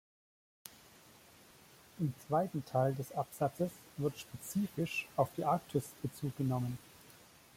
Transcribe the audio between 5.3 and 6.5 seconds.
die Arktis Bezug